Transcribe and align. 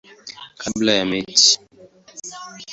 kabla 0.61 0.93
ya 0.93 1.05
mechi. 1.05 1.59